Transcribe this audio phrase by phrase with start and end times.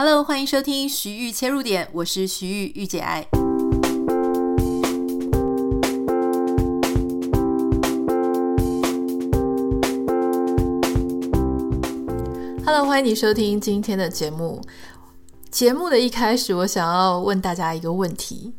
[0.00, 3.26] Hello，欢迎收听徐玉切入点，我是徐玉玉姐爱。
[12.64, 14.62] Hello，欢迎你收听今天的节目。
[15.50, 18.54] 节目的一开始，我想要问大家一个问题：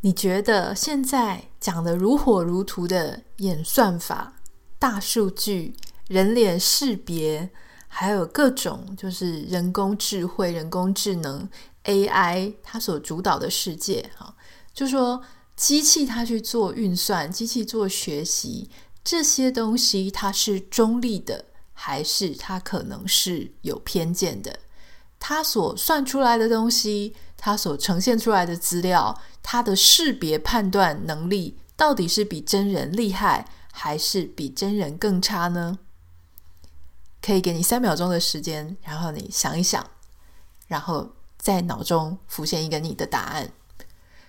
[0.00, 4.32] 你觉得现在讲得如火如荼的演算法、
[4.80, 5.72] 大数据、
[6.08, 7.48] 人脸识别，
[7.92, 11.46] 还有各种就是人工智慧、人工智能
[11.84, 14.34] AI，它所主导的世界，哈，
[14.72, 15.20] 就说
[15.56, 18.70] 机器它去做运算，机器做学习，
[19.02, 24.60] 这些东西它是中立的，还是它可能是有偏见的？
[25.18, 35.80] 它所算出来的东西，它所呈现出来的资料，它的识别判断能力，到底是比真人厉害，还是比真人更差呢？
[37.22, 39.84] 可以给你三秒钟的时间，然后你想一想，
[40.68, 43.50] 然后在脑中浮现一个你的答案。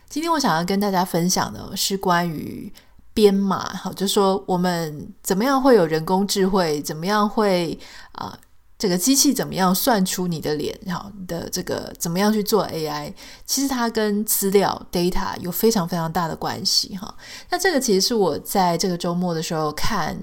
[0.09, 2.71] 今天我想要跟大家分享的是关于
[3.13, 7.79] 编码，好，就说我们怎么样会有人工智慧，怎么样会
[8.13, 8.37] 啊。
[8.81, 10.75] 这个机器怎么样算出你的脸？
[10.89, 13.13] 好，你的这个怎么样去做 AI？
[13.45, 17.13] 其实它跟资料 data 有非常非常大的关系哈。
[17.51, 20.17] 那这个其实是我在这个周末的时候看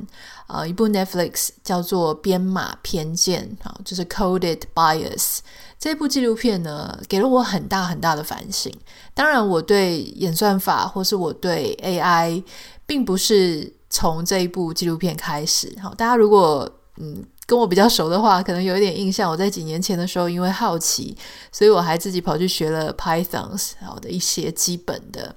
[0.48, 5.38] 啊、呃、一部 Netflix 叫做《编码偏见》哈，就是 Coded Bias
[5.78, 8.74] 这部纪录片呢，给了我很大很大的反省。
[9.14, 12.42] 当然，我对演算法或是我对 AI，
[12.84, 15.72] 并不是从这一部纪录片开始。
[15.80, 17.24] 好，大家如果嗯。
[17.48, 19.30] 跟我比较熟的话，可能有一点印象。
[19.30, 21.16] 我在几年前的时候，因为好奇，
[21.50, 25.34] 所以我还自己跑去学了 Python，好的一些基本的。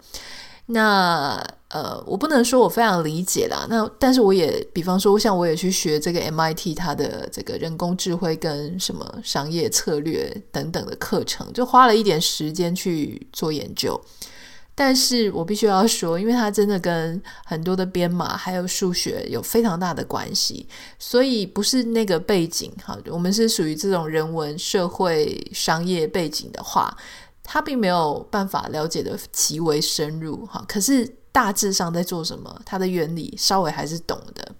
[0.65, 3.65] 那呃，我不能说我非常理解啦。
[3.69, 13.99] 那但是我也，比方说，像我也去学这个 MIT 它的这个人工智慧跟什么商业策略等等的课程，就花了一点时间去做研究。
[14.73, 26.97] 但是我必须要说，因为它真的跟很多的编码还有数学有非常大的关系，所以不是那个背景哈，我们是属于这种人文、社会、商业背景的话，
[27.43, 30.63] 它并没有办法了解的极为深入哈。
[30.67, 34.55] 可是大致上在做什么，它的原理稍微还是懂的。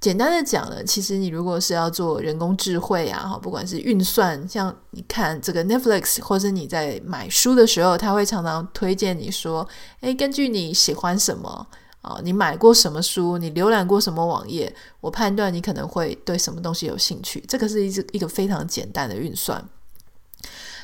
[0.00, 9.68] 简单的讲呢，其实你如果是要做人工智慧啊，不管是运算，像你看这个 Netflix，或是你在买书的时候，他会常常推荐你说，
[10.00, 11.66] 诶，根据你喜欢什么
[12.00, 17.44] 啊，你买过什么书，你浏览过什么网页，我判断你可能会对什么东西有兴趣。
[17.46, 19.62] 这个是一一个非常简单的运算。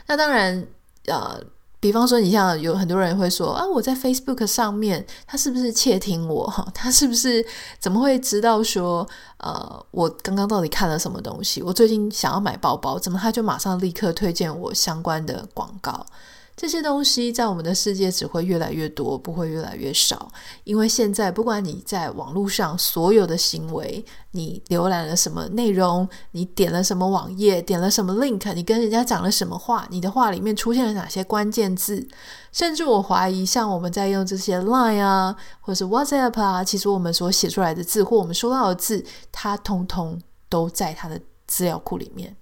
[0.07, 0.67] 那当然，
[1.07, 1.43] 呃。
[1.87, 6.53] 比方说，你像有很多人会说啊，我在 Facebook 上面，他是不是窃听我？
[6.75, 7.47] 他是不是
[7.79, 11.63] 怎么会知道说，呃，我刚刚到底看了什么东西？
[11.63, 16.05] 我最近想要买包包，怎么他就马上立刻推荐我相关的广告？
[16.57, 20.33] 这些东西在我们的世界只会越来越多，不会越来越少。
[20.65, 32.09] 因为现在不管你在网络上所有的行为，你浏览了什么内容，你点了什么网页，点了什么 link，你跟人家讲了什么话，你的话里面出现了哪些关键字，
[32.51, 40.19] 甚至我怀疑，像我们在用这些 Line 啊，或是 WhatsApp 啊，其实我们所写出来的字或我们收到的字，它通通
[40.49, 42.35] 都在它的资料库里面。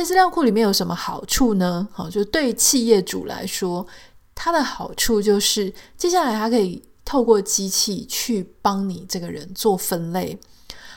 [0.00, 1.86] 在资料库里面有什么好处呢？
[1.92, 3.86] 好，就对企业主来说，
[4.34, 10.38] 它的好处就是接下来它可以透过机器去帮你这个人做分类。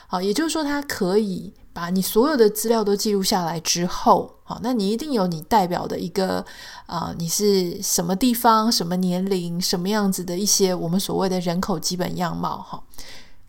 [0.06, 6.42] 好，也就是说，它可以把你所有的资料都记录下来之后，好，那你一定有你代表的一个
[6.86, 12.82] 啊、你是什么地方、什么年龄、什么样子的一些我们所谓的人口基本样貌，哈。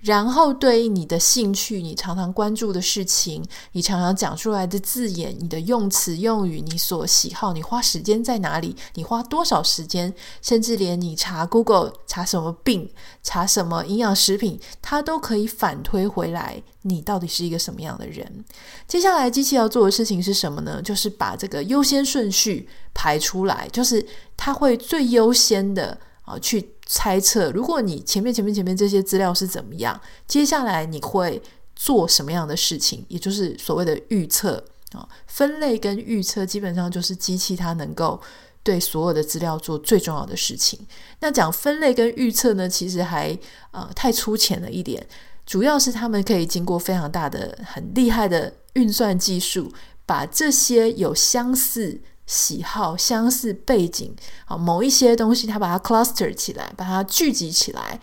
[0.06, 10.14] 然后对应你的兴趣，你常常关注的事情，你常常讲出来的字眼，你的用词用语，你所喜好，你花时间在哪里，你花多少时间，
[10.44, 12.88] 甚至连你查 Google 查什么病，
[13.24, 18.46] 查什么营养食品，它都可以反推回来，你到底是一个什么样的人。
[18.88, 20.80] 接下来机器要做的事情是什么呢？
[20.84, 24.06] 就是把这个优先顺序排出来，就是
[24.38, 26.75] 它会最优先的啊去。
[26.85, 31.41] 猜测，如果你前面前面前面这些资料是怎么样，接下来你会
[31.76, 33.03] 做什么样的事情？
[33.08, 38.22] 也就是所谓的预测啊，分类跟预测基本上就是机器它能够
[38.61, 40.79] 对所有的资料做最重要的事情。
[41.22, 43.38] 那讲分类跟预测呢，其实还
[43.72, 45.05] 呃太粗浅了一点，
[45.46, 49.72] 主要是他们可以经过非常大的、很厉害的运算技术，
[50.05, 51.99] 把这些有相似。
[52.26, 54.14] 喜好相似背景，
[54.46, 58.00] 啊，某一些东西，他把它 cluster 起来，把它聚集起来，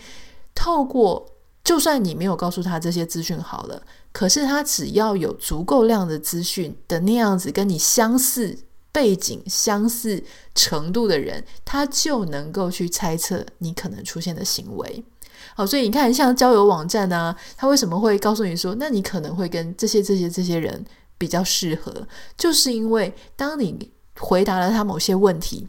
[0.55, 1.27] 透过
[1.65, 3.83] 就算你没有告诉他这些资讯好了，
[4.13, 8.59] 可是他只要有足够量的资讯的那样子跟你相似
[8.91, 10.23] 背景相似
[10.55, 15.05] 程度的人，他就能够去猜测你可能出现的行为。
[15.55, 20.85] 好，所以你看，像交友网站啊，他为什么会告诉你说，那你可能会跟这些、这些、这些人
[21.19, 25.67] 比较适合，就是因为当你回答了他某些问题，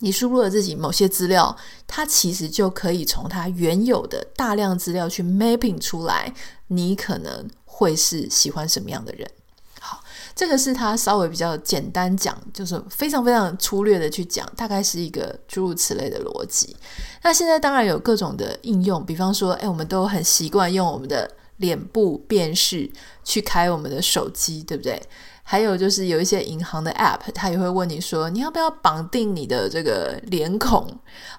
[0.00, 1.56] 你输入了自己某些资料，
[1.86, 6.32] 他其实就可以从他原有的大量资料去 mapping 出来，
[6.68, 9.30] 你可能会是喜欢什么样的人。
[9.78, 10.02] 好
[10.34, 16.76] 这个是他稍微比较简单讲，就是非常非常粗略的去讲，大概是一个诸如此类的逻辑。
[17.22, 22.90] 那现在当然有各种的应用，比方说，哎，我们都很习惯用我们的脸部辨识
[23.24, 25.02] 去开我们的手机，对不对？
[25.50, 30.86] 还有就是有一些银行的 App，它也会问你说，你要不要绑定你的这个脸孔，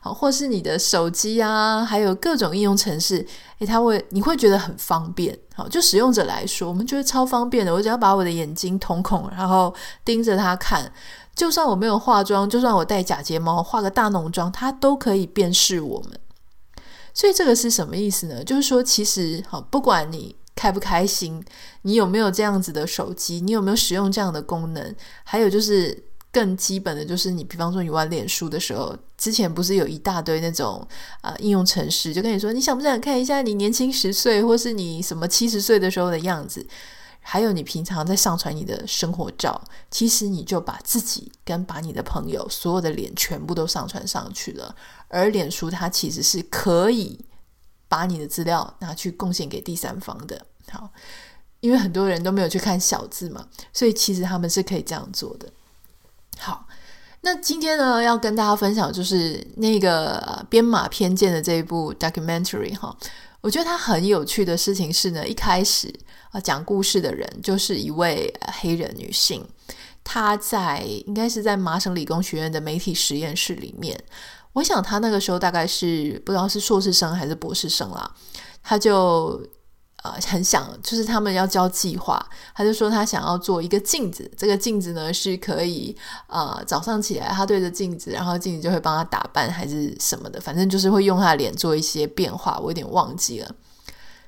[0.01, 3.25] 好，或是你的手机啊，还有各种应用程式，
[3.59, 9.73] 诶，它会你会觉得很方便，好，就使用者来说，我们觉得超方便的，我只要把我的眼睛瞳孔，然后
[10.03, 10.91] 盯着它看，
[11.33, 16.19] 就算我没有化妆，就算我戴假睫毛，画个大浓妆，它都可以辨识我们。
[17.13, 18.43] 所以这个是什么意思呢？
[18.43, 20.35] 就是说，其实好，不管你。
[20.61, 21.43] 开不开心？
[21.81, 23.41] 你有没有这样子的手机？
[23.41, 24.95] 你有没有使用这样的功能？
[25.23, 30.87] 还有就是更基本的，就是你比方说你玩脸书的时候，之前不是有一大堆那种
[31.21, 36.63] 啊、应用程式，就跟你说，你想不想看一下你年轻十岁，或是你什么七十岁的时候的样子？
[37.21, 39.59] 还有你平常在上传你的生活照，
[39.89, 44.75] 其实你就把自己跟把你的朋友所有的脸全部都上传上去了。
[45.07, 47.25] 而脸书它其实是可以。
[47.91, 50.89] 把你的资料拿去贡献给第三方的，好，
[51.59, 55.47] 因为很多人都没有去看小字嘛，所以其实他们是可以这样做的。
[56.39, 56.65] 好，
[57.21, 62.95] 那今天呢，要跟大家分享就是那个《编码偏见》的这一部 documentary 哈，
[63.41, 65.93] 我觉得它很有趣的事情是呢，一开始
[66.31, 69.45] 啊讲故事的人就是一位黑人女性，
[70.03, 74.01] 她在应该是在麻省理工学院的媒体实验室里面。
[74.53, 78.13] 我想他那个时候大概是不知道是硕士生还是博士生啦，
[78.61, 79.41] 他就
[80.03, 82.23] 呃很想，就是他们要交计划，
[82.55, 85.95] 他就说他想要做一个镜子，这个镜子呢是可以
[86.27, 93.55] 呃早上起来他对着镜子，然后镜子就会帮他打扮还是什么的，反正就是会用他的脸做一些变化，我有点忘记了。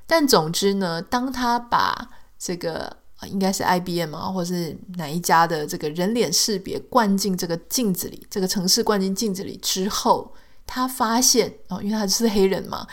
[0.06, 2.98] 但总之呢，当他把这个。
[3.28, 10.30] 应该是 IBM 啊，或是哪一家的这个人脸识别灌进这个镜子里，这个城市灌进镜子里之后，
[10.68, 12.86] 他发现哦，因为他是黑人嘛，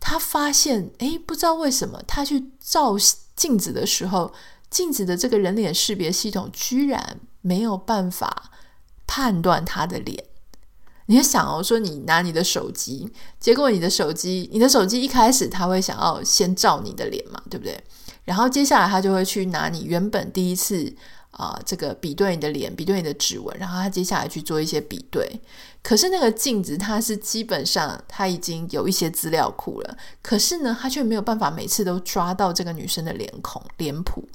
[0.00, 2.96] 他发现诶，不知道为什么他去照
[3.34, 4.32] 镜子的时候，
[4.70, 8.50] 镜子的这个人脸识别系统居然没有办法
[9.06, 10.24] 判断他的脸。
[11.08, 13.08] 你就想哦，说你拿你的手机，
[13.38, 17.80] 结果你的手机，你的手机一开始他会想要先照你的脸嘛，对不对？
[18.24, 20.92] 然后接下来他就会去拿你原本第一次
[21.30, 25.38] 啊、这个比对你的脸，比对你的指纹，然后他接下来去做一些比对。
[25.86, 34.28] 可是那个镜子它是基本上它已经有一些资料库了，可是呢，他却没有办法每次都抓到这个女生的脸孔脸谱。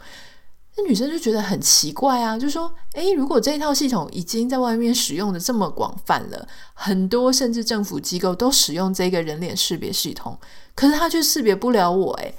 [0.77, 10.39] 那女生就觉得很奇怪啊，就说：诶，如果这一套系统已经在外面使用的这么广泛了，很多甚至政府机构都使用这个人脸识别系统，
[10.73, 12.33] 可是他却识别不了我，诶。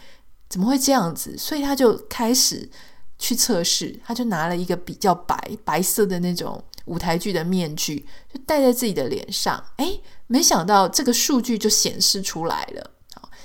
[0.48, 1.36] 怎么会这样子？
[1.36, 2.66] 所以他就开始
[3.18, 9.64] 去测试，他就拿了一个比较白白色的那种舞台剧的面具，就戴在自己的脸上。
[9.78, 12.90] 诶，没想到这个数据就显示出来了。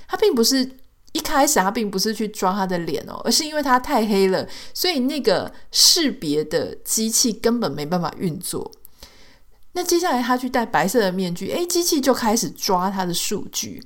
[0.08, 0.70] 他并不是
[1.14, 8.70] 一开始他并不是去抓他的脸哦，而是因为他太黑了，所以那个识别的机器根本没办法运作。
[9.72, 13.82] 那接下来他去戴白色的面具，诶，机器就开始抓他的数据，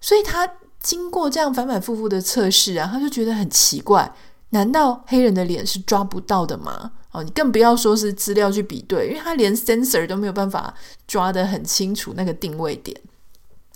[0.00, 0.50] 所以他。
[0.82, 4.10] 经过这样反反复复的测试啊，他就觉得很奇怪，
[4.50, 6.92] 难道黑人的脸是抓不到的吗？
[7.12, 10.72] 哦，你更不要说是资料去比对，因为他连 sensor 都没有办法
[11.08, 12.96] 抓得很清楚那个定位点，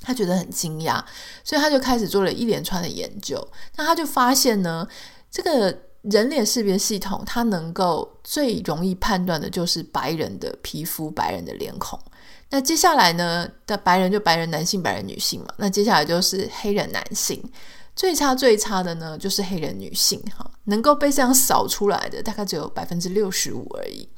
[0.02, 1.02] 他觉得很惊讶，
[1.42, 3.48] 所以他就开始做了一连串的研究。
[3.76, 4.86] 那他就发现呢，
[5.30, 11.98] 这个人脸识别系统，它能够最容易判断的就是白人的皮肤、白人的脸孔。
[12.50, 13.48] 那接下来呢？
[13.66, 15.46] 的白人就白人男性、白人女性嘛。
[15.56, 17.42] 那接下来就是黑人男性，
[17.96, 24.08] 最差最差的呢就是黑人女性哈，能够被这样扫出来的大概只有百分之六十五而已。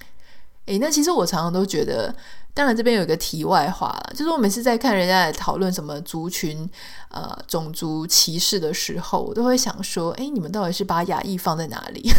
[0.67, 2.13] 诶，那其实我常常都觉得，
[2.53, 6.69] 当然这边有一个题外话了，就是我每次在看人家来讨论什么族群
[7.11, 12.11] 呃种族歧视的时候，我都会想说，诶，你们到底是把亚裔放在哪里？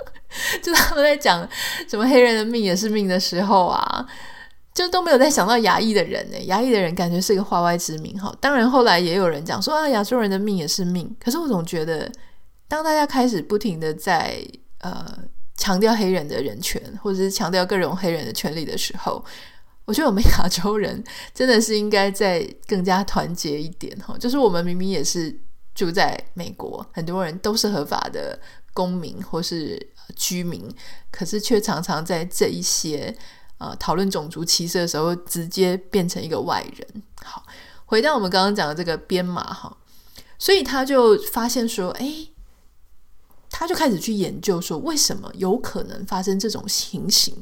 [0.62, 1.48] 就他们在讲
[1.88, 4.06] 什么黑人的命也是命的时候啊。
[4.74, 8.34] 就都没有再想到牙医的人呢，牙医的人感觉是一个化外之名哈。
[8.40, 11.14] 当然后来也有人讲说啊，亚洲人的命也是命。
[11.20, 12.10] 可是我总觉得，
[12.66, 14.44] 当大家开始不停的在
[14.80, 15.06] 呃
[15.56, 19.24] 强调黑人的人权，或者是强调各种黑人的权利的时候，
[19.84, 21.02] 我觉得我们亚洲人
[21.32, 24.18] 真的是应该再更加团结一点哈。
[24.18, 25.32] 就是我们明明也是
[25.72, 28.36] 住在美国，很多人都是合法的
[28.72, 29.80] 公民或是
[30.16, 30.68] 居民，
[31.12, 33.14] 可是却常常在这一些
[33.68, 37.02] 呃讨论种族歧视的时候，直接变成一个外人。
[37.22, 37.44] 好，
[37.86, 39.76] 回到我们刚刚讲的这个编码哈，
[40.38, 42.28] 所以他就发现说，哎。
[43.56, 47.32] 他就开始去研究说，为什么有可能发生这种情形？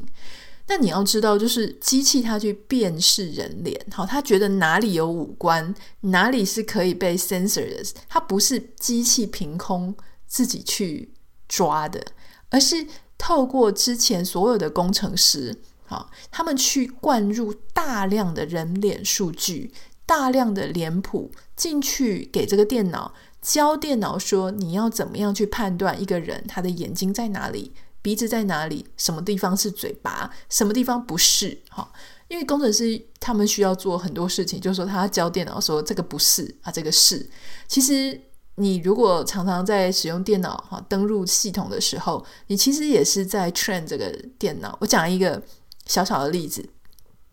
[0.67, 11.14] 那你要知道，就是机器它去辨识人脸，好，他觉得哪里有五官，哪里是可以被 censor 的，它不是机器凭空自己去
[11.49, 12.05] 抓的，
[12.50, 12.87] 而是
[13.17, 15.62] 透过之前所有的工程师，
[15.93, 19.71] 好，他们去灌入大量的人脸数据，
[20.07, 23.13] 大量的脸谱进去给这个电脑。
[23.43, 31.61] 教电脑说，你要怎么样去判断一个人，他的眼睛在哪里，鼻子在哪里，什么地方是嘴巴，什么地方不是？
[31.69, 31.93] 哈，
[32.29, 37.29] 因为工程师他们需要做很多事情，就是说他教电脑说这个不是啊，这个是。
[37.69, 38.19] 其实
[38.55, 44.77] 你如果常常在使用电脑哈登入系统的时候，你其实也是在 train 这个电脑。
[44.81, 45.43] 我讲一个
[45.87, 46.69] 小小的例子。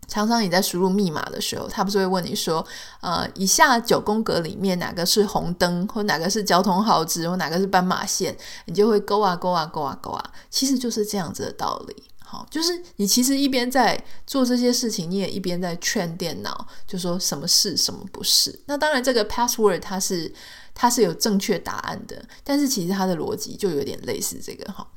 [0.07, 2.65] 常常你在输入密码的时候，他不是会问你说，
[2.99, 12.03] 呃，以下九宫格里面哪个是红灯，或哪个是交通号志，或哪个是斑马线，你就会勾啊勾啊勾啊勾啊，其实就是这样子的道理。
[12.17, 18.59] 好，就是你其实一边在做这些事情，你也一边在劝电脑，就说什么是什么不是。
[18.65, 20.33] 那当然，这个 password 它是
[20.73, 24.87] 它是有正确答案的，但是其实它的逻辑就有点类似这个哈。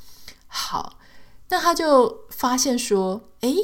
[0.47, 0.99] 好，
[1.49, 3.54] 那他就发现说，诶。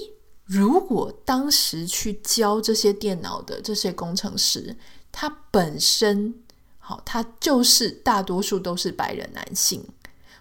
[0.51, 4.75] 如果当时去教这些电脑的这些工程师，
[5.13, 6.35] 他本身
[6.79, 9.87] 好，他就是大多数都是白人男性，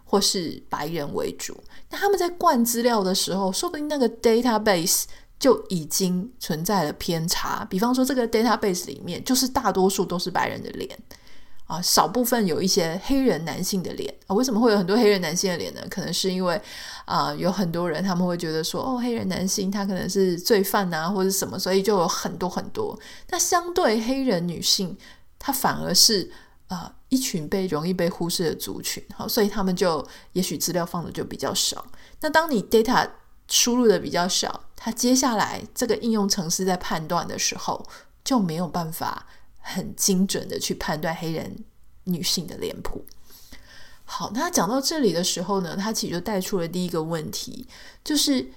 [0.05, 1.62] 或是白人为主。
[1.89, 5.03] 那他们在灌资料的时候，说不定那个 database
[5.38, 7.65] 就已经存在了偏差。
[7.69, 10.98] 比方说，这个 database 里面就是大多数都是白人的脸。
[11.68, 15.82] 啊，少部分有一些黑人男性的脸啊，为什么会有很多黑人男性的脸呢？
[15.90, 16.60] 可能是因为
[17.04, 22.98] 啊，有很多人他们会觉得说，哦，黑人男性他可能是罪犯啊，或者什么，所以就有很多很多。
[23.30, 24.98] 那相对黑人女性，
[25.38, 26.32] 她反而是
[26.68, 31.86] 啊一群被容易被忽视的族群，好，所以他们就也许资料放的就比较少。
[32.22, 33.10] 那当你 data
[33.50, 37.86] 输入的比较少，它接下来这个应用程式在判断的时候
[38.24, 39.28] 就没有办法。
[39.68, 41.64] 很精准的去判断黑人
[42.06, 43.06] 女性的脸谱。
[44.06, 47.68] 好，那讲到这里的时候呢，他其实就带出了第一个问题，
[48.04, 48.50] 就是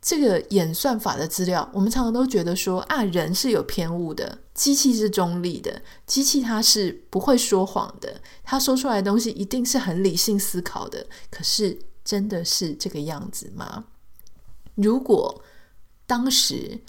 [0.00, 11.06] 这个演算法的资料，我们常常都觉得说啊，人是有偏误的，机器是中立的，机器它是不会说谎的，它说出来的东西一定是很理性思考的。
[11.30, 13.84] 可是真的是这个样子吗？
[14.76, 15.44] 如果
[16.06, 16.80] 当时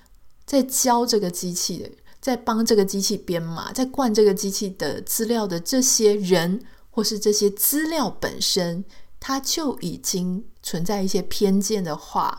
[0.45, 1.89] 在教这个机器的，
[2.21, 8.83] 在帮这个机器编码，在灌这个机器的资料的这些人，或是这些资料本身，
[9.19, 12.37] 它就已经存在一些偏见的话，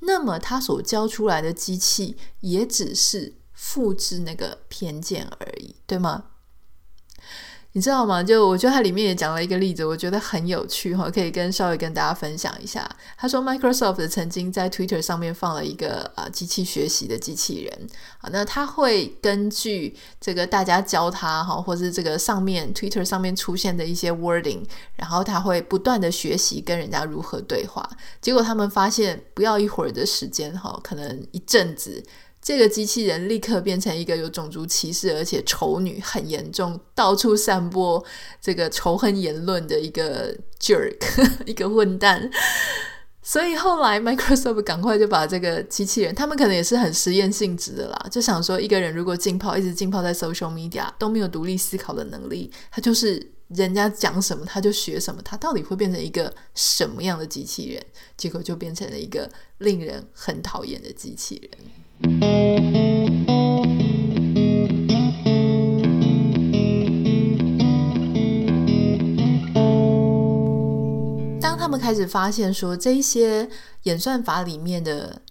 [0.00, 6.24] 那么它所教出来的机器也只是复制那个偏见而已，对吗？
[7.76, 8.22] 你知道吗？
[8.22, 12.88] 就我觉得它里面也讲了一个例子，我觉得很有趣哈，可以跟稍微跟大家分享一下。
[13.18, 17.86] 他说，Microsoft 曾经在 Twitter 上面放了一个啊机器学习的机器人
[18.22, 24.64] 啊，那他会根据这个大家教他哈，或是这个上面 Twitter 上面出现的一些 wording，
[24.94, 27.86] 然后他会不断的学习跟人家如何对话。
[28.22, 32.02] 结果他们发现，不要一会儿的时间哈，可能一阵子。
[32.46, 38.00] 这个机器人立刻变成一个有种族歧视，而且丑女很严重，到处散播
[38.40, 40.96] 这个仇恨言论的一个 jerk，
[41.44, 42.30] 一个混蛋。
[43.20, 57.84] 所以后来 Microsoft 赶快就把这个机器人，他们可能也是很实验性质的啦，就想说一个人如果浸泡，一直浸泡在 social media，都没有独立思考的能力，他就是人家讲什么他就学什么，他到底会变成一个什么样的机器人？
[58.16, 61.85] 结果就变成了一个令人很讨厌的机器人。
[71.40, 73.48] 当他们开始发现说，这些
[73.84, 75.22] 演算法里面的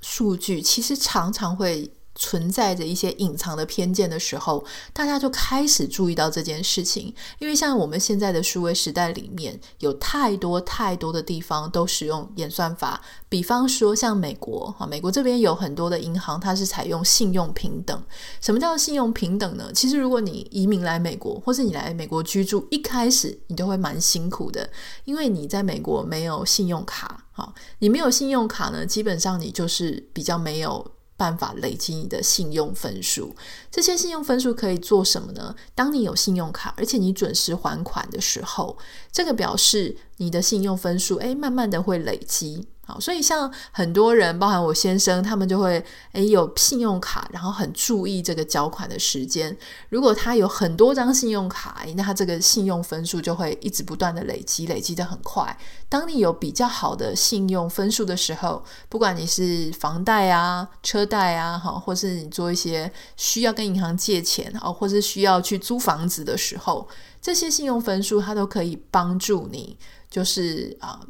[0.00, 7.14] 数据其实常常会存在着一些隐藏的偏见的时候，大家就开始注意到这件事情。
[7.38, 13.00] 因为像我们现在的数位时代里面，有太多太多的地方都使用演算法。
[13.28, 18.02] 比方说，像美国啊，美国这边有很多的银行，它是采用信用平等。
[18.40, 19.70] 什么叫信用平等呢？
[19.74, 24.70] 其实，如果你移民来美国，或是你来美国居住，一开始你都会蛮辛苦的，
[25.04, 27.24] 因为你在美国没有信用卡。
[27.32, 30.95] 好，你没有信用卡呢，基本上你就是比较没有。
[31.16, 33.34] 办法累积你的信用分数，
[33.70, 35.54] 这些信用分数可以做什么呢？
[35.74, 38.76] 当你有信用卡，而且你准时还款的时候，
[39.10, 42.66] 这个表示你的信用分数，诶，慢慢的会累积。
[42.88, 49.56] 好，所以像很多人，包含我先生，他们就会诶有信用卡，然后很注意这个缴款的时间。
[49.88, 55.58] 如果他有很多张信用卡，那他这个信用分数就会一直不断的累积，累积的很快。
[55.88, 66.86] 当你有比较好的信用分数的时候，不管你是房贷啊、车贷啊，哈，或是你做一些需要跟银行借钱，啊，或是需要去租房子的时候，
[67.20, 69.76] 这些信用分数它都可以帮助你，
[70.08, 71.00] 就是啊。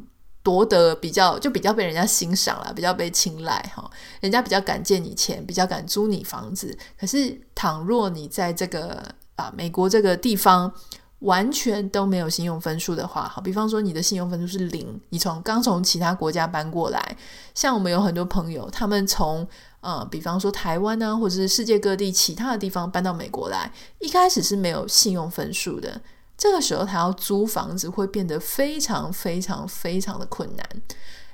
[0.47, 6.77] 夺得比较就比较被人家欣赏了，比较被青睐哈，人家比较敢借你钱，比较敢租你房子。
[6.97, 9.03] 可是倘若你在这个
[9.35, 10.71] 啊美国这个地方
[11.19, 17.17] 完全都没有信用分数的话，好，比方说你的信用分数是零，你从刚从其他国家搬过来，
[17.53, 19.45] 像我们有很多朋友，他们从
[19.81, 25.99] 呃比方说台湾呢，或者是世界各地其他的地方搬到美国来，一开始是没有信用分数的。
[26.37, 30.69] 这个时候，他要租房子会变得非常非常非常的困难，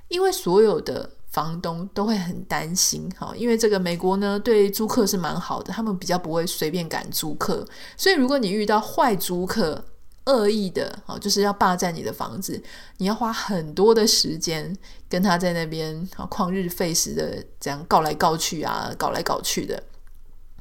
[0.07, 7.67] 因为所有的房东都会很担心，哈，因为这个美国呢，对租客是蛮好的，他们比较不会随便赶租客，
[7.97, 9.83] 所以如果你遇到坏租客、
[10.23, 12.63] 恶意的，啊，就是要霸占你的房子，
[12.99, 14.73] 你要花很多的时间
[15.09, 19.83] 跟他在那边啊旷日费时的这样告来告去啊，搞来搞去的，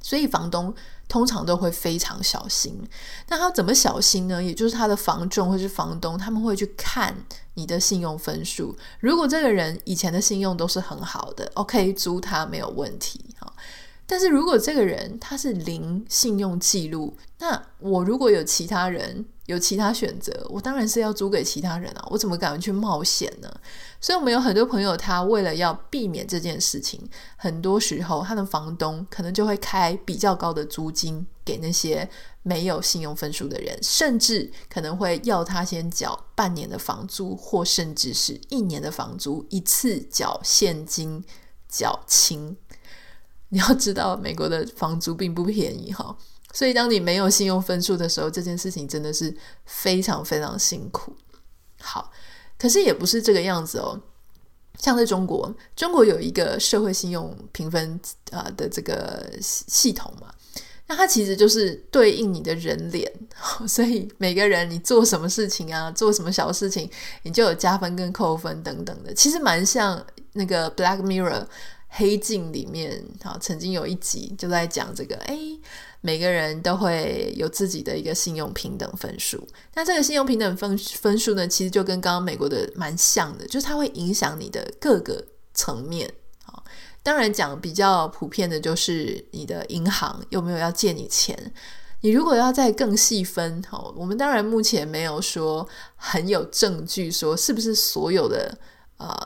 [0.01, 0.75] 所以房东。
[1.13, 2.89] 通常都会非常小心，
[3.29, 4.43] 那他怎么小心呢？
[4.43, 7.15] 也就是他的房仲或是房东，他们会去看
[7.53, 8.75] 你的信用分数。
[8.99, 13.52] 如果这个人以前的信用都是很好的，OK，租他没有问题哈。
[14.13, 19.25] 但是如果这个人他是零信用记录，那我如果有其他人。
[19.47, 22.09] 有其他选择，我当然是要租给其他人啊！
[22.11, 23.53] 我怎么敢去冒险呢？
[24.01, 27.01] 所以，我们有很多朋友，他为了要避免这件事情，
[27.37, 32.09] 很多时候他的房东可能就会开比较高的租金给那些
[32.45, 41.23] 没有信用分数的人，甚至可能会要他先缴半年的房租，或甚至是一年的房租，一次缴现金
[41.69, 42.57] 缴清。
[43.53, 46.17] 你要知道，美国的房租并不便宜哈。
[46.55, 49.35] 所以，当你没有信用分数的时候，这件事情真的是
[49.67, 51.15] 非常非常辛苦。
[51.81, 52.11] 好，
[52.59, 54.01] 可是也不是这个样子哦。
[54.79, 60.33] 像在中国，中国有一个社会信用评分啊的这个系统嘛，
[60.87, 63.11] 那它其实就是对应你的人脸，
[63.69, 66.91] 所以每个人你做什么事情啊，做什么小事情，
[67.23, 71.41] 你就有加分跟扣分等等的，其实蛮像那个《Black Mirror》
[71.93, 75.39] 黑镜里面，好，曾经有一集就在讲这个，哎。
[76.05, 85.25] 每个人都会有自己的一个信用平等分数，那这个信用平等分分数呢，其实就跟刚刚美国的蛮像的，就是它会影响你的各个
[85.55, 86.13] 层面。
[86.45, 86.65] 好，
[87.05, 91.55] 当然讲比较普遍的就是你的银行有没有要借你钱。
[92.01, 98.59] 你如果要再更细分，好，我们当然目前没有说很有证据说是不是所有的
[98.97, 99.17] 呃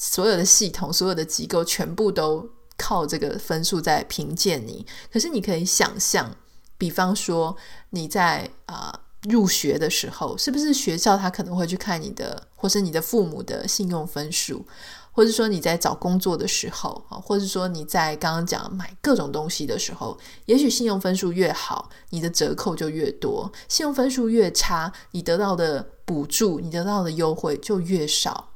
[0.00, 2.50] 所有的系统、所有的机构全部都。
[2.82, 6.34] 靠这个分数在评鉴你，可是你可以想象，
[6.78, 7.54] 比方说
[7.90, 8.90] 你在啊、
[9.28, 14.64] 入学的时候，是不是学校他可能会去看你的，或是你的父母的信用分数，
[15.12, 28.49] 或者说你在找工作的时候啊，或者说你在刚刚讲买各种东西的时候，也许信用分数越好，你的折扣就越多；信用分数越差，你得到的补助、你得到的优惠就越少。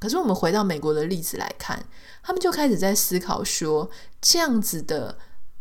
[0.00, 1.84] 可是我们回到美国的例子来看。
[2.22, 3.88] 他们就开始在思考说，
[4.20, 5.16] 这样子的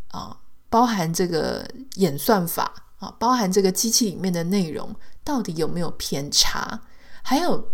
[0.09, 6.81] 啊，包含这个演算法啊，包含这个机器里面的内容，到底有没有偏差？
[7.21, 7.69] 还有，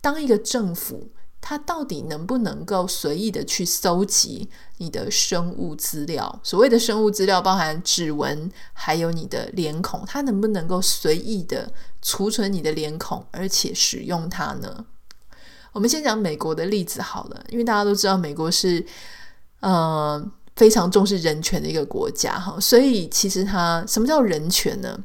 [0.00, 6.40] 当一个政府，它到底能不能够随意的去搜集你的生物资料？
[6.42, 11.70] 所谓的生物资料，包含指纹，还有你的脸孔，它能不能够随意的
[12.00, 14.86] 储存你的脸孔，而且使用它呢？
[15.74, 18.82] 我们先讲美国的例子好了，因为大家都知道美国是
[19.58, 24.98] 呃非常重视人权的一个国家哈，所以其实它什么叫人权呢？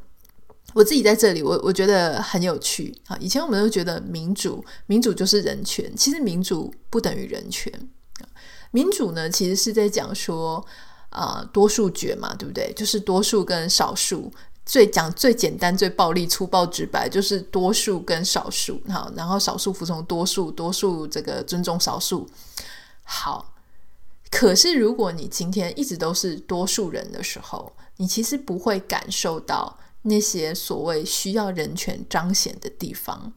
[0.76, 3.18] 我自己在这里我我觉得很有趣啊。
[3.20, 7.74] 以前我们都觉得民主民主就是人权，其实民主不等于人权。
[8.70, 10.64] 民主呢，其实是在讲说
[11.10, 12.72] 呃多数决嘛，对不对？
[12.76, 14.32] 就是多数跟少数。
[14.70, 22.30] 最讲最简单、最暴力、粗暴、直白，就是多数跟少数，好，然后少数服从多数，多数这个尊重少数。
[23.02, 23.56] 好，
[24.30, 33.34] 可是如果你今天一直都是多数人的时候，你其实不会感受到那些所谓需要人权彰显的地方。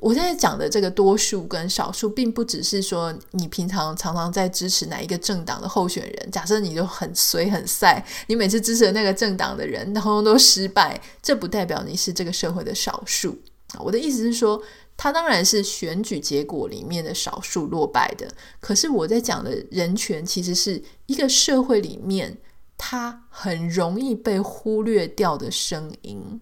[0.00, 6.30] 我现在讲的这个多数跟少数，并不只是说你平常常常在支持哪一个政党的候选人。
[6.30, 13.36] 假设你就很随很塞，你每次支持的那个政党的人，通通都失败，这不代表你是这个社会的少数。
[13.80, 14.62] 我的意思是说，
[14.96, 18.28] 他当然是选举结果里面的少数落败的。
[18.60, 22.38] 可是我在讲的人权，其实是一个社会里面
[22.76, 26.40] 他很容易被忽略掉的声音。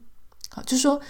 [0.51, 1.01] 好，就是说。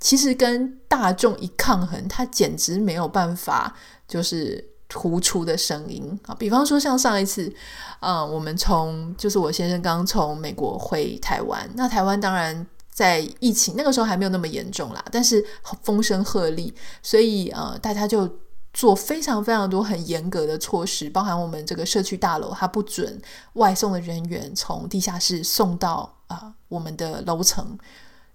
[0.00, 3.76] 其实跟大众一抗衡，他简直没有办法，
[4.08, 6.34] 就是突出的声音啊。
[6.34, 7.52] 比方说，像上一次，
[8.00, 15.44] 嗯，我们从就是我先生刚从美国回台湾，那台湾当然在疫情那个时候还没有那么严重啦，但是
[15.82, 18.26] 风声鹤唳，所以呃，大家就
[18.72, 23.20] 做非常非常多很严格的措施，包含我们这个社区大楼，它不准
[23.52, 27.76] 外送的人员从地下室送到啊、我们的楼层。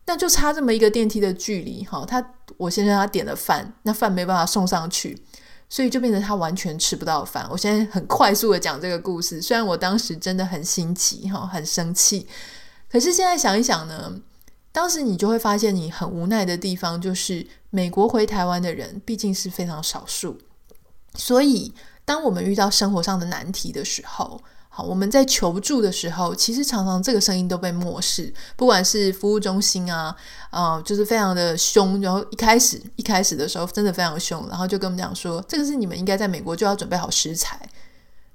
[0.07, 2.23] 那就差这么一个电梯的距离，哈，他
[2.57, 5.19] 我先生他点了饭，那饭没办法送上去，
[5.67, 7.47] 所以就变成他完全吃不到饭。
[7.49, 12.27] 我现在很快速的讲这个故事，虽然我当时真的很心急，哈，很生气，
[12.87, 14.13] 可是现在想一想呢，
[14.71, 20.37] 当时你就会发现你很无奈的地方，就是美国回台湾的人毕竟是非常少数，
[21.15, 21.73] 所以
[22.05, 24.41] 当我们遇到生活上的难题的时候。
[24.77, 28.33] 好，我们在求助的时候，其实常常这个声音都被漠视。
[28.57, 30.13] 不管是服务中心啊，
[30.49, 32.01] 啊、就是非常的凶。
[32.01, 37.57] 然后一开始一开始的时候，真的非常凶，然后就跟我们讲说，这个是你们应该在美国就要准备好食材。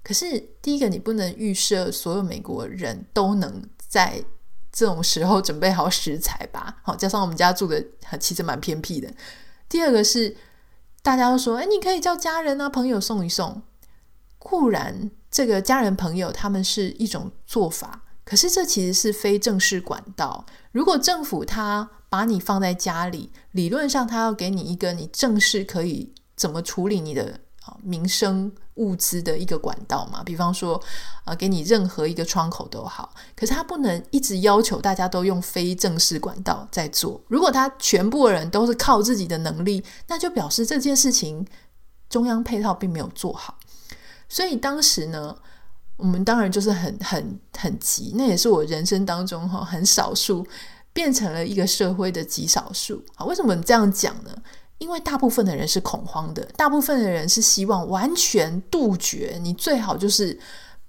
[0.02, 4.24] 可是第一个，你不能预设所有美国人都能在
[4.72, 6.78] 这种时候准备好食材吧？
[6.82, 7.84] 好，加上我们家住的
[8.18, 9.12] 其实蛮偏僻的。
[9.68, 10.34] 第二个是，
[11.02, 13.60] 大家都说，哎，你可以叫家人啊、朋友送一送。
[14.38, 15.10] 固然。
[15.30, 20.44] 这个家人朋友，他们是一种做法，可是这其实是非正式管道。
[20.72, 30.22] 如果政府他把你放在家里，理论上他要给你一个你正式可以怎么处理你的啊民生物资的一个管道嘛？
[30.24, 30.82] 比方说
[31.24, 37.20] 啊，给你任何一个窗口都好，可是他不能一直要求大家都用非正式管道在做。
[37.28, 41.46] 如果他全部的人都是靠自己的能力，那就表示这件事情
[42.08, 43.56] 中央配套并没有做好。
[44.30, 45.36] 所以当时呢，
[45.96, 50.46] 我们当然就是很很很急，那也是我人生当中哈很少数
[50.92, 53.26] 变成了一个社会的极少数啊。
[53.26, 54.30] 为什么这样讲呢？
[54.78, 60.38] 因为大部分的人是恐慌的，大部分的人是希望完全杜绝，你最好就是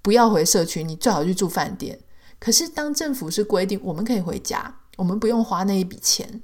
[0.00, 1.98] 不要回社区，你最好去住饭店。
[2.38, 6.40] 可是当政府是规定我们可以回家，我们不用花那一笔钱，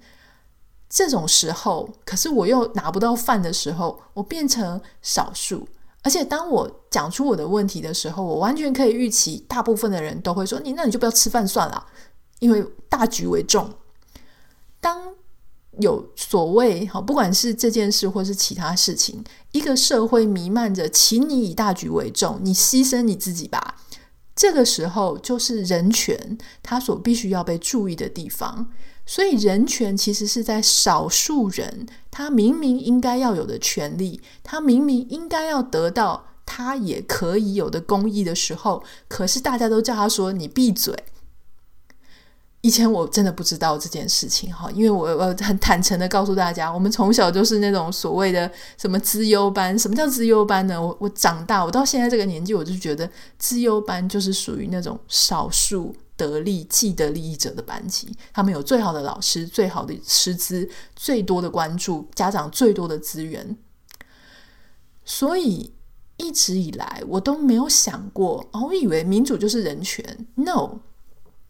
[0.90, 5.66] 这种时候，可是我又拿不到饭的时候，我变成少数。
[6.02, 11.87] 而且当我讲出我的问题的时候，我完全可以预期，大部分的人都会说：“你那你就不要吃饭算了，
[12.38, 13.68] 因为大局为重。”
[14.80, 15.12] 当
[15.80, 23.76] 有所谓好，不管是这件事或是其他事情，一个社会弥漫着“请你以大局为重，你牺牲你自己吧”，
[24.34, 28.70] 这个时候就是人权他所必须要被注意的地方。
[29.10, 40.94] 所以，人权其实是在少数人他明明应该要有的权利，他明明应该要得到他也可以有的公益的时候，可是大家都叫他说：“你闭嘴。”
[42.60, 49.78] 以前我真的不知道这件事情哈，因为我我很坦诚的告诉大家，我们从小就是那种所谓的什么资优班。
[49.78, 50.78] 什么叫资优班呢？
[50.78, 55.96] 我我长大，我到现在这个年纪，我就觉得资优班就是属于那种少数。
[56.18, 63.57] 得利既得利益者的班级，他们有最好的老师、最好的师资、最多的关注、家长最多的资源，
[65.04, 65.72] 所以
[66.16, 70.26] 一直以来我都没有想过，哦，我以为民主就是人权。
[70.35, 70.81] No，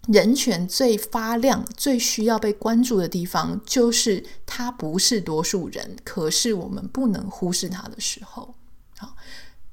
[0.07, 8.55] 人权最发亮、最需要被关注的地方，就是他不是多数人，可是我们不能忽视他的时候。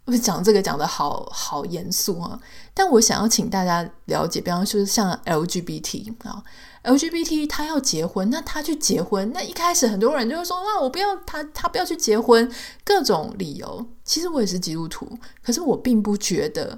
[0.06, 2.40] 我讲这个讲得好好严肃啊，
[2.74, 6.44] 但我想要请大家了解，比方说像 LGBT 啊
[6.84, 12.52] ，LGBT 他要结婚，那他去结婚，那一开始很多人就会说，那我不要他，他不要去结婚，
[12.84, 13.84] 各种理由。
[14.04, 16.78] 其实我也是基督徒，可是我并不觉得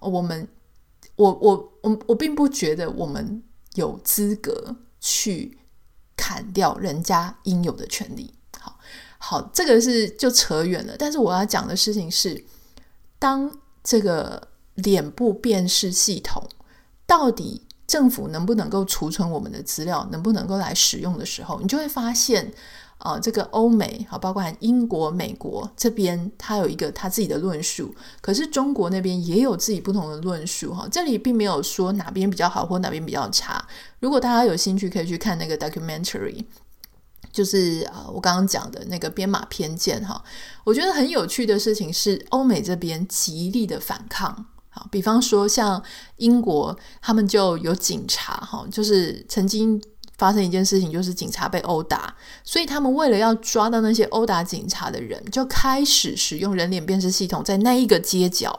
[0.00, 0.46] 我们，
[1.16, 3.42] 我我我我并不觉得我们
[3.76, 5.58] 有资格去
[6.14, 8.34] 砍掉人家应有的权利。
[9.24, 10.96] 好，这个是就扯远了。
[10.98, 12.44] 但是我要讲的事情是，
[13.20, 13.50] 当
[13.84, 16.42] 这个脸部辨识系统
[17.06, 22.52] 到底政府能不能够储存我们的资料，能不能够来使用的时候，你就会发现。
[23.04, 27.92] 啊、这个欧美好，包括英国、美国这边，它有一个它自己的论述。
[28.20, 30.86] 可是中国那边也有自己不同的论述哈。
[30.88, 33.60] 这里并没有说哪边比较好或哪边比较差。
[33.98, 36.44] 如果大家有兴趣，可以去看那个 documentary，
[37.32, 40.22] 就是啊、我刚刚讲的那个编码偏见哈。
[40.62, 44.46] 我觉得很有趣的事情是，欧美这边极力的反抗。
[44.68, 45.82] 好，比方说像
[46.18, 49.82] 英国，他们就有警察哈，就是曾经。
[50.18, 52.14] 发生一件事情，就是警察被殴打，
[52.44, 58.56] 所以他们为了要抓到那些殴打警察的人，就开始使用人脸辨识系统，在那一个街角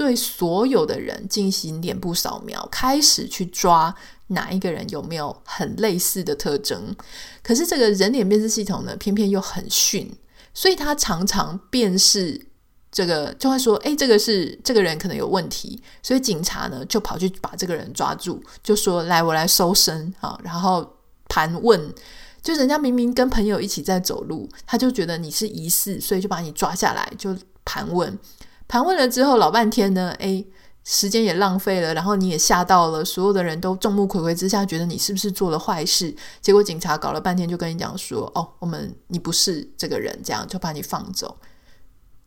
[0.00, 3.94] 对所有的人进行脸部扫描，开始去抓
[4.28, 6.96] 哪一个人有没有很类似的特征。
[7.42, 10.10] 可是这个人脸辨识系统呢，偏偏又很逊，
[10.54, 12.46] 所以他常常辨识
[12.90, 20.96] 这个，就会说：“诶，这个是这个人可能有问题。”所以警察呢就跑去把这个人抓住，就说：“来，我来搜身啊！”然后。
[21.32, 21.94] 盘问，
[22.42, 28.18] 就人家明明跟朋友一起在走路，他就觉得你是疑似，所以就把你抓下来，就盘问。
[28.70, 30.46] 盘问了之后，老半天呢，诶，
[30.84, 36.14] 时间也浪费了，然后你也吓到了，所有的人都众目睽睽之下，觉得你是不是做了坏事？
[36.40, 41.36] 结果警察搞了半天，就跟你讲说，哦，我们你不是这个人，这样就把你放走。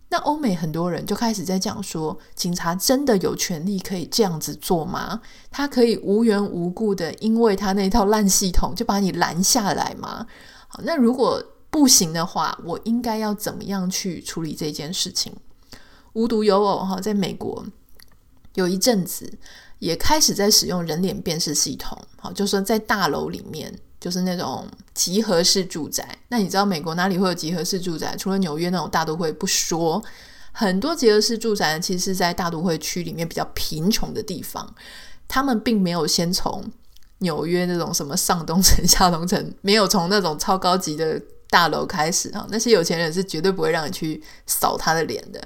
[0.10, 5.22] 那欧美很多人就开始在讲说，警察真的有权利可以这样子做吗？
[5.50, 10.28] 他可以无缘无故的，因为他那套烂系统就把你拦下来吗？
[10.68, 15.34] 好，那如果不行的话，我应该要怎么样去处理这件事情？
[16.14, 17.66] 无独有偶哈，在美国
[18.56, 19.38] 有一阵子
[19.80, 23.74] 也开始在使用人脸辨识系统，好，就说在大楼里面。
[24.04, 28.14] 就是那种集合式住宅，那你知道美国哪里会有集合式住宅？
[28.18, 30.04] 除了纽约那种大都会不说，
[30.52, 34.76] 很多集合式住宅其实是在大都会区里面比较贫穷的地方，
[35.26, 36.70] 他们并没有先从
[37.20, 41.18] 纽约那种什么上东城、下东城，没有从那种超高级的
[41.50, 45.42] 大楼开始啊，那些有钱人是绝对不会让你去扫他的脸的，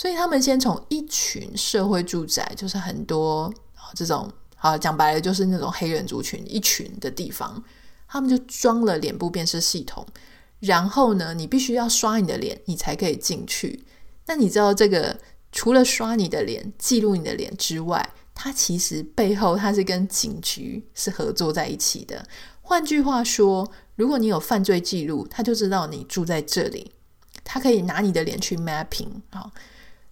[0.00, 3.52] 所以他们先从一群社会住宅，就是很多
[3.94, 4.32] 这种。
[4.56, 7.62] 好，讲白了就是那种黑人族群一群的地方，
[8.08, 10.06] 他们就装了脸部辨识系统，
[10.60, 13.84] 然后呢，你必须要刷你的脸，你才可以进去。
[14.24, 15.18] 那你知道这个
[15.52, 22.26] 除了刷你的脸、记录你的脸之外，它其实背后它是跟警局是合作在一起的。
[22.62, 26.90] 换句话说，如果你有犯罪记录，他就知道你住在这里，
[27.44, 29.52] 他可以拿你的脸去 mapping 啊。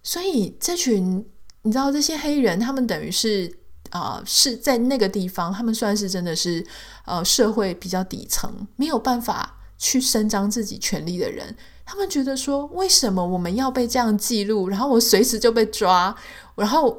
[0.03, 1.25] 所以这群
[1.61, 3.57] 你知道这些黑人，他们等于是。
[3.91, 6.63] 啊、是在那个地方，他们算是真的是
[7.05, 11.55] 呃社会比较底层，没有办法去伸张自己权利的人。
[11.87, 14.69] 他们觉得说，为什么我们要被这样记录？
[14.69, 16.15] 然后我随时就被抓。
[16.53, 16.95] 然后，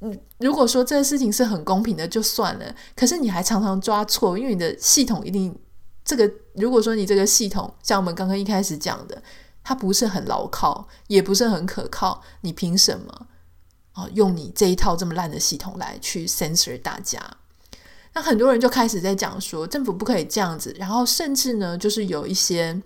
[0.00, 2.72] 嗯，如果说这个事情是很公平的，就算了。
[2.94, 5.52] 可是你还常常抓错，因为你的系统一定
[6.04, 6.30] 这个。
[6.54, 9.20] 如果说你这个系统像我们刚刚一开始讲的，
[9.68, 13.26] 它不是很牢靠，也不是很可靠，你凭什么
[13.92, 14.08] 啊？
[14.14, 17.20] 用你这一套这么烂的系统来去 censor 大家，
[18.14, 22.80] 那很多人就开始在讲说，政府不可以这样子，然后甚至呢，就是有一些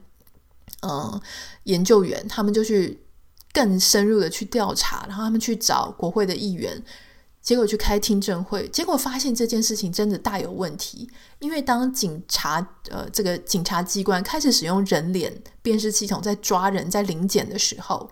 [0.80, 1.20] 嗯
[1.62, 3.06] 研究员，他们就去
[3.52, 6.82] 更深入的去调查，然后他们去找国会的议员，
[7.42, 18.10] 结果去开听证会，结果发现这件事情真的大有问题，因为当警察呃这个警察机关开始使用人脸辨识系统在抓人在临检的时候。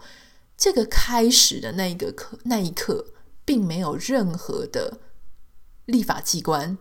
[0.62, 3.06] 这个开始的那一个刻，那一刻，
[3.46, 4.98] 并没有任何的
[5.86, 6.76] 立法机关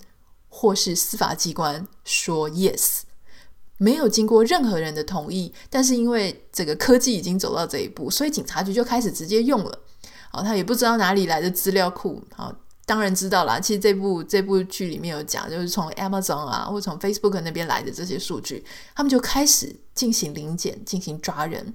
[0.50, 3.04] 或是司法机关说 yes，
[3.78, 5.54] 没有经过任何人的同意。
[5.70, 9.80] 但是因为这个科技已经走到这一步，所以警察局就开始直接用了。
[10.30, 12.24] 好，他也不知道哪里来的资料库。
[12.36, 12.54] 好，
[12.86, 13.60] 当然知道啦。
[13.60, 18.64] 其实这部这部剧里面有讲，就是从 Amazon 啊，或从 Facebook 那边来的这些数据，
[18.96, 21.74] 他们就开始进行临检，进行抓人。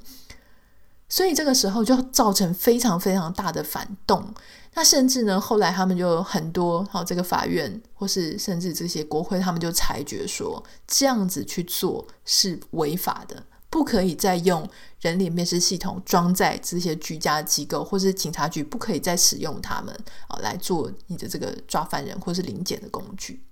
[1.07, 4.35] 所以这个时候就造成非常非常大的反动，
[4.73, 14.65] 那甚至呢，后来他们就很多，好，这个法院或是甚至这些国会，他们就裁决说，这样子去做是违法的，不可以再用
[15.01, 19.93] 人脸辨识系统装在这些居家机构，或是警察局不可以再使用他们
[20.29, 23.43] 啊来做你的这个抓犯人或是临检的工具。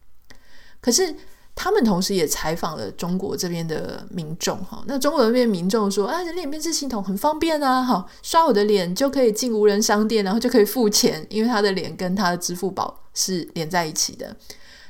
[0.80, 1.12] 可是。
[1.54, 14.34] 他们同时也采访了中国这边的民众，哈，那中国这边民众说啊，人脸辨识系统很方便啊，哈，刷我的脸就可以进无人商店，然后就可以付钱，因为他的脸跟他的支付宝是连在一起的。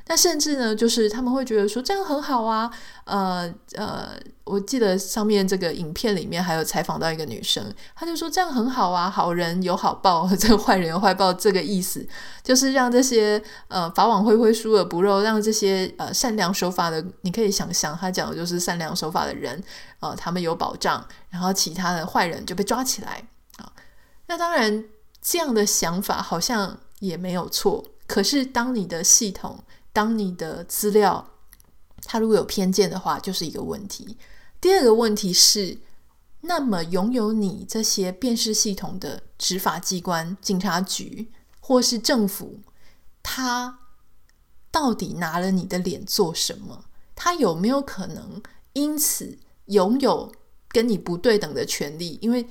[0.09, 2.71] 那甚至呢，就是他们会觉得说这样很好啊，
[3.05, 4.09] 呃呃，
[4.45, 12.05] 我记得上面这个影片里面还有采访到一个女生，她就说这样很好啊，好人有好报， 这个坏人有坏报，这个意思
[12.43, 19.63] 就是让这些呃法网恢恢，疏而不漏，让这些呃善良守法的，你可以想象，他讲的就是善良守法的人，
[20.01, 23.23] 呃，他们有保障，然后其他的坏人就被抓起来
[23.59, 23.73] 啊。
[24.27, 24.85] 那当然，
[25.23, 29.63] 这样的想法好像也没有错，可是当你的系统。
[29.93, 31.29] 当你的资料
[32.05, 34.17] 它如果有偏见的话，就是一个问题。
[34.61, 35.79] 第二个问题是，
[36.43, 42.61] 那么拥有你这些辨识系统的执法机关、警察局或是政府，
[43.23, 43.79] 他
[44.71, 46.87] 到底拿了你的脸做什么？
[47.15, 50.33] 他有没有可能因此拥有
[50.69, 52.19] 跟你不对等的权利？
[52.21, 52.49] 因为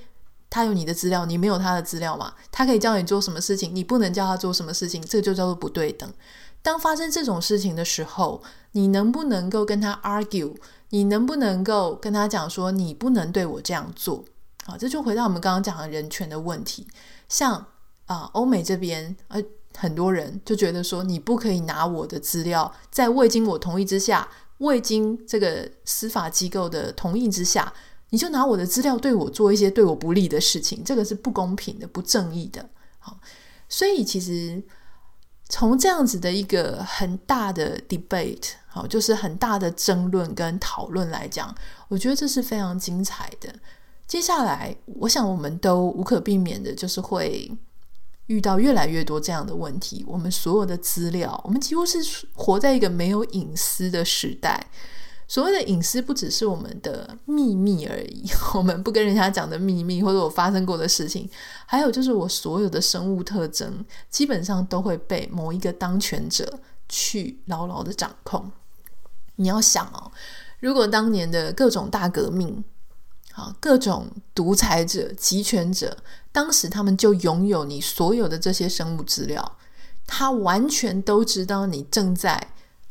[0.49, 2.33] 他有你的资料，你没有他的资料嘛？
[2.51, 6.13] 他可以叫你做什么事情，你不能叫他做什么事情，这就叫做不对等。
[6.61, 8.43] 当发生这种事情的时候，
[8.73, 10.55] 你能不能够跟他 argue？
[10.89, 14.23] 你能不能够跟他讲说你不能对我这样做？
[14.65, 16.85] 啊，这就回到我们刚刚讲的人权的问题。
[17.29, 17.65] 像
[18.05, 19.41] 啊，欧美这边，呃，
[19.75, 27.73] 很多人就觉得说你不可以拿我的资料，在未经我同意之下，未经这个司法机构的同意之下，
[28.09, 32.69] 你就拿我的资料对我做一些对我不利的事情，这个是不公平的、不正义的。
[32.99, 33.17] 好，
[33.67, 34.61] 所以其实。
[35.51, 41.53] 从这样子的一个很大的 debate，好，就是很大的争论跟讨论来讲，
[41.89, 43.53] 我觉得这是非常精彩的。
[44.07, 47.51] 接下来，我想我们都无可避免的，就是会
[48.27, 50.05] 遇到越来越多这样的问题。
[50.07, 51.99] 我们所有的资料，我们几乎是
[52.33, 54.67] 活在一个没有隐私的时代。
[55.31, 61.29] 所谓的隐私不只是我们的秘密而已， 我们不跟人家讲的秘密，或者我发生过的事情，
[61.65, 68.51] 还有就是我所有的生物特征，基本上都会被某一个当权者去牢牢的掌控。
[69.37, 70.11] 你要想哦，
[70.59, 72.61] 如果当年的各种大革命，
[73.31, 75.95] 啊，各种独裁者、集权者，
[76.33, 79.57] 当时他们就拥有你所有的这些生物资料，
[80.05, 82.49] 他完全都知道你正在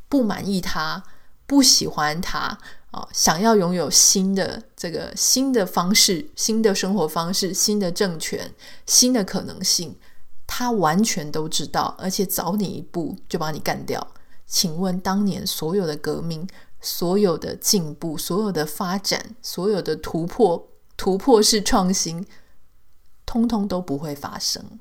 [0.08, 1.04] 不满意他。
[1.50, 2.56] 不喜欢他
[2.92, 8.54] 啊，想要拥有新的这个新的方式、新的生活方式、新的政权、
[8.86, 9.96] 新的可能性，
[10.46, 14.14] 他完全都知道，而且早你一步就把你干掉。
[14.46, 16.46] 请问，当年所有的革命、
[16.80, 22.24] 所有的进步、所有的发展、所有的突破、突破式创新，
[23.26, 24.78] 通通都不会发生。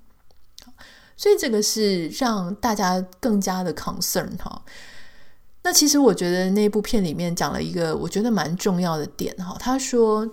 [1.17, 4.63] 所以，这个是让大家更加的 concern 哈。
[5.69, 10.27] 那其实我觉得那部片里面讲了一个我觉得蛮重要的点哈，他说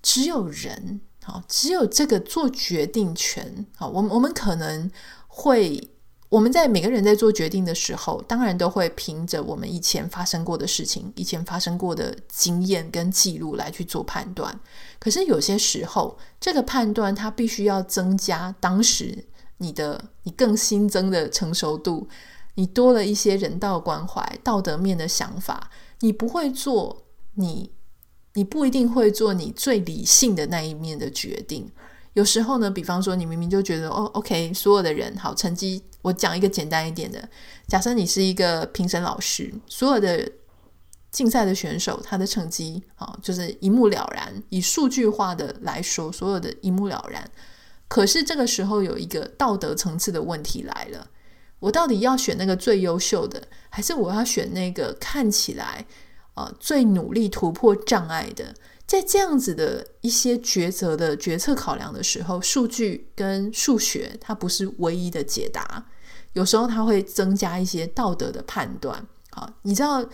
[0.00, 4.88] 只有人啊，只有这个做决定权啊，我们我们可能
[5.26, 5.90] 会
[6.28, 14.60] 我们在每个人在做决定的时候，当然都会凭着我们以前发生过的事情、以前发生过的经验跟记录来去做判断。
[15.00, 19.24] 可是有些时候，这个判断它必须要增加当时
[19.56, 22.08] 你的你更新增的成熟度。
[22.58, 27.70] 你多了一些人道关怀、道德面的想法，你不会做你，
[28.34, 31.70] 你不一定会做你最理性的那一面的决定。
[32.14, 37.28] 有时候呢，比方说你明明就觉得哦，OK，所有的人好成绩，我讲一个简单一点的，
[37.68, 40.28] 假设你是一个评审老师，所有的
[41.12, 47.30] 竞赛的选手他的成绩啊，就是一目了然，以数据化的来说，所有的一目了然。
[47.86, 51.06] 可是这个时候有一个道德层次的问题来了。
[51.60, 55.84] 我到底要选那个最优秀的，还是我要选那个看起来
[56.34, 58.54] 呃最努力突破障碍的？
[58.86, 65.84] 在这样子的一些抉择的决策考量的时候，数据跟数学它不是唯一的解答，
[66.32, 69.06] 有时候它会增加一些道德的判断。
[69.30, 70.08] 好，你知道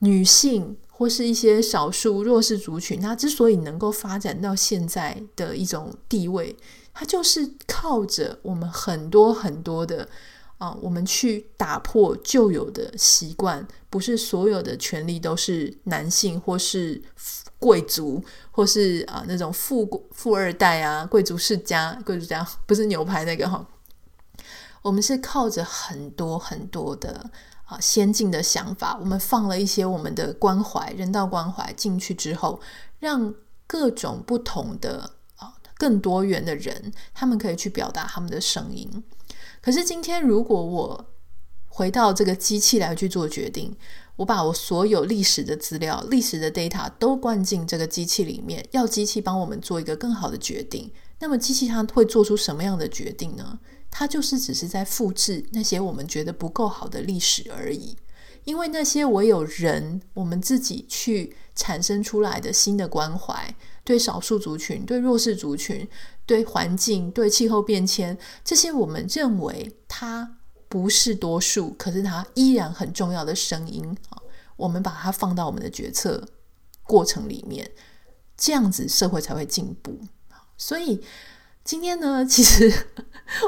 [0.00, 6.54] 女性或是一些少数弱势族群，它之所以能够发展到现在的一种地位，
[6.92, 10.08] 它就是靠着我们很多很多的。
[10.62, 17.02] 啊，我们去打破旧有的习惯，不是所有的权利都是男性或是
[17.58, 18.22] 贵族，
[18.52, 23.66] 或是啊那种富富二代啊，贵族世家，贵族家不是牛排那个哈。
[24.82, 27.28] 我们是靠着很多很多的
[27.64, 32.60] 啊先进的想法，我们放了一些我们的关怀、人道关怀进去之后，
[33.00, 33.34] 让
[33.66, 39.02] 各种不同的啊更多元的人，他们可以去表达他们的声音。
[39.62, 41.06] 可是今天，如果我
[41.68, 43.74] 回到这个机器来去做决定，
[44.16, 50.90] 我把我所有历史的资料、历史的 data 都灌进这个机器里面，要机器帮我们做一个更好的决定，
[51.20, 53.60] 那么机器它会做出什么样的决定呢？
[53.90, 57.96] 它就是只是在复制那些我们觉得不够好的历史而已。
[58.44, 63.54] 因为那些唯有人我们自己去产生出来的新的关怀，
[63.84, 65.88] 对少数族群、对弱势族群、
[66.24, 74.16] 对环境、对气候变迁，这些我们认为它不是多数，可是它依然很重要的声音啊，
[74.56, 76.26] 我们把它放到我们的决策
[76.84, 77.70] 过程里面，
[78.36, 79.98] 这样子社会才会进步。
[80.56, 81.02] 所以
[81.64, 82.72] 今天呢，其实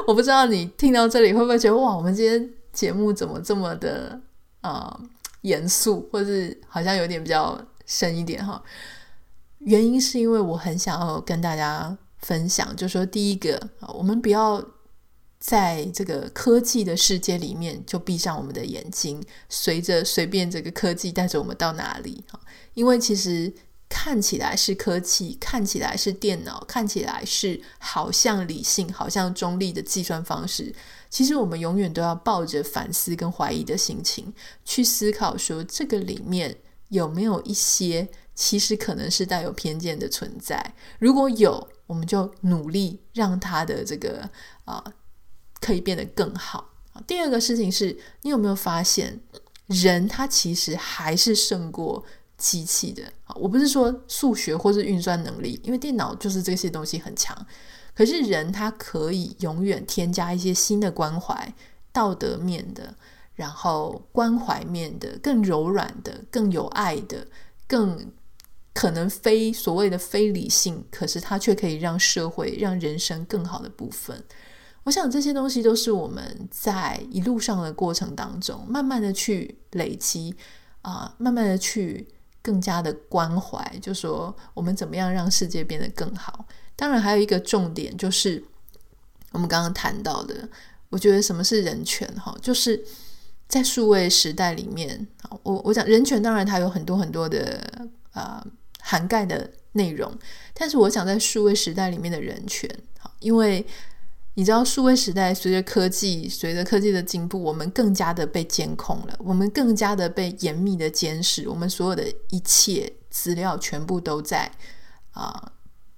[0.05, 4.19] 我不知道你听到这里会不会觉得哇，我们今天节目怎么这么的
[4.61, 4.99] 啊、
[5.41, 8.61] 严肃，或是好像有点比较深一点哈？
[9.65, 14.63] 原因是因为我很想要跟大家分享，就是说第一个，我们不要
[15.39, 22.23] 在这个科技的世界里面就闭上我们的眼睛，随着随便这个科技带着我们到哪里？
[22.73, 23.53] 因为其实。
[23.87, 30.73] 看起来是科技，看起来是电脑，看起来是好像理性、好像中立的计算方式。
[31.09, 34.33] 其实我们永远都要抱着反思跟怀疑的心情
[34.65, 36.57] 去思考，说这个里面
[36.89, 40.75] 有没有一些其实可能是带有偏见的存在。
[40.99, 44.29] 如果有，我们就努力让它的这个
[44.65, 44.83] 啊、
[45.59, 46.69] 可以变得更好。
[47.07, 49.19] 第二个事情是，你有没有发现，
[49.67, 52.05] 人他其实还是胜过。
[52.37, 57.33] 机器的啊，我不是说数学或是运算能力，因为电脑就是这些东西很强。
[57.93, 61.55] 可是人他可以永远添加一些新的关怀、
[61.93, 62.93] 道德面的，
[63.35, 67.25] 然后关怀面的，更柔软的、更有爱的、
[67.65, 68.11] 更
[68.75, 74.23] 可能非所谓的非理性，可是它却可以让社会、让人生更好的部分。
[74.83, 80.35] 我想这些东西都是我们在一路上的过程当中，慢慢的去累积
[80.83, 82.07] 啊、慢慢的去。
[82.45, 86.45] 更加的关怀，就说我们怎么样让世界变得更好。
[86.75, 88.43] 当然，还有一个重点就是
[89.31, 90.47] 我们刚刚谈到的，
[90.89, 92.07] 我觉得什么是人权？
[92.23, 92.85] 哈，就是
[93.47, 95.07] 在数位时代里面，
[95.41, 97.59] 我我讲人权，当然它有很多很多的
[98.11, 98.51] 啊、呃、
[98.87, 100.11] 涵盖的内容，
[100.53, 102.69] 但是我想在数位时代里面的人权，
[103.19, 103.65] 因为。
[104.37, 114.51] 你知道，数位时代随着科技，随着科技的进步，我们更加的被监控了，我们更加的被严密的监视，我们所有的一切资料全部都在
[115.11, 115.53] 啊、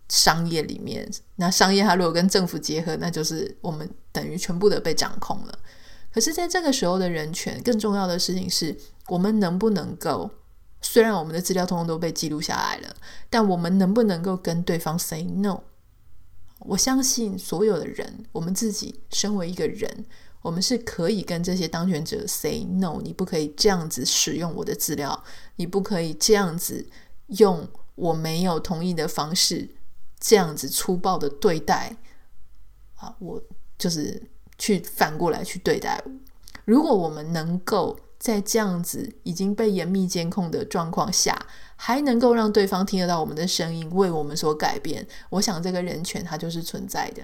[0.09, 1.09] 商业里面。
[1.37, 5.59] 那商业它如果跟政府结合，那就是我们等于全部的被掌控了。
[6.13, 8.77] 可是，在这个时候的人权，更重要的事情是
[9.07, 10.29] 我们能不能够，
[10.81, 12.95] 虽然我们的资料通通都被记录下来了，
[13.29, 15.61] 但我们能不能够跟对方 say no？
[16.59, 20.05] 我相信所有的人，我们自己身为一个人，
[20.41, 25.23] 我们是可以跟这些当权者 say no，你不可以这样子使用我的资料，
[25.57, 26.87] 你不可以这样子
[27.27, 29.69] 用我没有同意的方式，
[30.19, 31.95] 这样子粗暴的对待
[32.95, 33.41] 啊，我
[33.77, 36.03] 就是去反过来去对待。
[36.65, 41.37] 如果我们能够在这样子已经被严密监控的状况下，
[41.75, 47.21] 还能够让对方听得到我们的声音，为我们所改变，我想这个人权它就是存在的。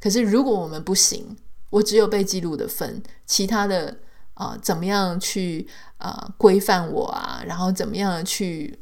[0.00, 1.36] 可是如果我们不行，
[1.70, 3.96] 我只有被记录的份，其他的
[4.34, 5.66] 啊、怎么样去
[5.96, 8.78] 啊、规范我啊，然后怎么样去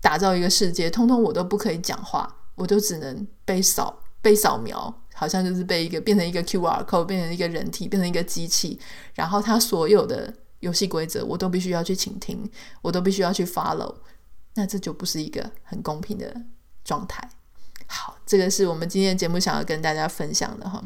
[0.00, 8.78] 打造一个世界，通通我都不可以讲话，我都只能被扫被扫描，好像就是被一个变成一个 QR code，变成一个人体，变成一个机器，
[9.14, 10.32] 然后它所有的
[10.62, 12.48] 游戏规则我都必须要去倾听，
[12.80, 13.94] 我都必须要去 follow。
[14.54, 16.34] 那这就不是一个很公平的
[16.84, 17.30] 状态。
[17.86, 20.82] 好，这个是我们今天的节目想要跟大家分享的哈。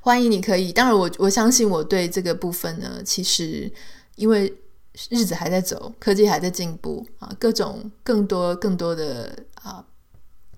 [0.00, 3.70] 欢迎你可以，当然我我相信我对这个部分呢，其实
[4.16, 4.52] 因为
[5.08, 9.84] 日子还在走，科技还在进步啊，各种更多更多的啊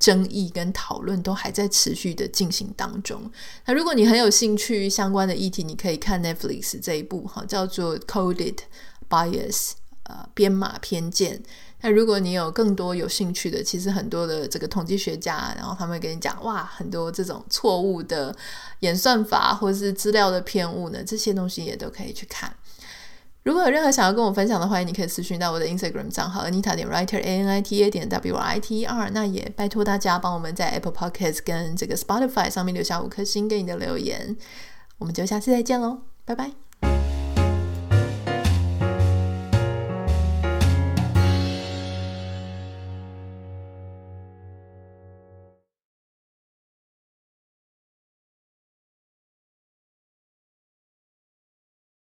[0.03, 3.31] 争议跟讨论都还在持续的进行当中。
[3.67, 8.57] 那如果你很有兴趣相关的议题，你可以看 Netflix 这一部哈，叫做 Coded
[9.09, 11.41] Bias，呃，编码偏见。
[11.85, 18.35] 那如果你有更多有兴趣的，其实很多的这个统计学家，然后他们会跟你讲，哇，很多这种错误的
[18.81, 22.53] 演算法或是资料的偏误呢，这些东西也都可以去看。
[23.45, 28.81] 如果有任何想要跟我分享的，欢迎你可以私讯到我的 Instagram 账号 Anita 点 Writer A N I T A 点 W R I T
[28.81, 29.11] E R。
[29.11, 34.37] 那也拜托大家帮我们在 Apple Podcast 跟这个 Spotify 上面留下五颗星给你的留言。
[34.99, 36.72] 我们就下次再见喽，拜拜。